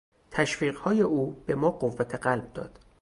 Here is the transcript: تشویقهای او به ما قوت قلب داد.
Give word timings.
تشویقهای 0.31 1.01
او 1.01 1.43
به 1.45 1.55
ما 1.55 1.71
قوت 1.71 2.15
قلب 2.15 2.53
داد. 2.53 2.79